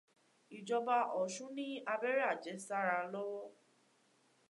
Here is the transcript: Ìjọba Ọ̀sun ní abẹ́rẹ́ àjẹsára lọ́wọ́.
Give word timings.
Ìjọba 0.57 0.97
Ọ̀sun 1.21 1.51
ní 1.57 1.67
abẹ́rẹ́ 1.93 2.27
àjẹsára 2.31 2.97
lọ́wọ́. 3.13 3.45